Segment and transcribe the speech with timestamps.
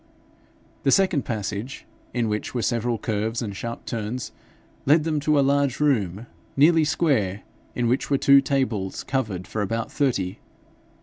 [0.81, 4.31] The second passage, in which were several curves and sharp turns,
[4.87, 6.25] led them to a large room,
[6.57, 7.43] nearly square,
[7.75, 10.39] in which were two tables covered for about thirty.